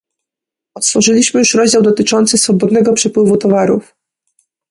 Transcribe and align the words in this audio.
Otworzyliśmy 0.77 1.39
już 1.39 1.53
rozdział 1.53 1.81
dotyczący 1.81 2.37
swobodnego 2.37 2.93
przepływu 2.93 3.37
towarów 3.37 3.93